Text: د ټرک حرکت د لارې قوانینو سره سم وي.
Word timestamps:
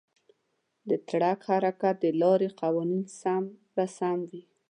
د 0.89 0.91
ټرک 1.07 1.39
حرکت 1.49 1.95
د 2.03 2.05
لارې 2.21 2.49
قوانینو 2.61 3.07
سره 3.21 3.85
سم 3.97 4.17
وي. 4.29 4.41